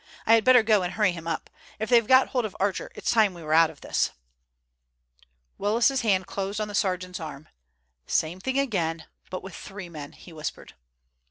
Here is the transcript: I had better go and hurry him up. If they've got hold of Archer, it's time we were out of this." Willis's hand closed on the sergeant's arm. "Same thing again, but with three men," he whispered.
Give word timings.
I 0.25 0.33
had 0.33 0.43
better 0.43 0.63
go 0.63 0.81
and 0.81 0.93
hurry 0.93 1.11
him 1.11 1.27
up. 1.27 1.47
If 1.77 1.87
they've 1.87 2.07
got 2.07 2.29
hold 2.29 2.43
of 2.43 2.57
Archer, 2.59 2.89
it's 2.95 3.11
time 3.11 3.35
we 3.35 3.43
were 3.43 3.53
out 3.53 3.69
of 3.69 3.81
this." 3.81 4.09
Willis's 5.59 6.01
hand 6.01 6.25
closed 6.25 6.59
on 6.59 6.67
the 6.67 6.73
sergeant's 6.73 7.19
arm. 7.19 7.49
"Same 8.07 8.39
thing 8.39 8.57
again, 8.57 9.05
but 9.29 9.43
with 9.43 9.53
three 9.53 9.89
men," 9.89 10.13
he 10.13 10.33
whispered. 10.33 10.73